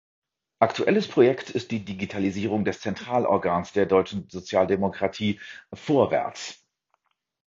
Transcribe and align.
Aktuelles 0.57 1.07
Projekt 1.07 1.51
ist 1.51 1.69
die 1.69 1.85
Digitalisierung 1.85 2.65
des 2.65 2.81
Zentralorgans 2.81 3.71
der 3.71 3.85
deutschen 3.85 4.27
Sozialdemokratie, 4.31 5.39
"Vorwärts". 5.75 6.65